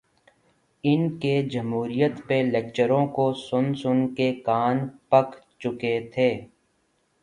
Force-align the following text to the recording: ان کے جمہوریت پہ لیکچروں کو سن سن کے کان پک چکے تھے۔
ان 0.83 1.19
کے 1.19 1.41
جمہوریت 1.43 2.11
پہ 2.27 2.41
لیکچروں 2.43 3.05
کو 3.07 3.31
سن 3.39 3.73
سن 3.73 4.07
کے 4.15 4.33
کان 4.45 4.87
پک 5.09 5.35
چکے 5.59 5.99
تھے۔ 6.13 6.29